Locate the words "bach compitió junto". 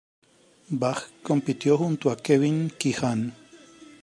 0.71-2.09